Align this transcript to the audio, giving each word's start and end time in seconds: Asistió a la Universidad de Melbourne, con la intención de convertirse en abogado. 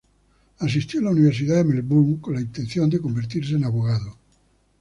Asistió 0.57 0.99
a 0.99 1.03
la 1.03 1.11
Universidad 1.11 1.57
de 1.57 1.63
Melbourne, 1.63 2.19
con 2.19 2.33
la 2.33 2.41
intención 2.41 2.89
de 2.89 2.97
convertirse 2.99 3.53
en 3.53 3.65
abogado. 3.65 4.17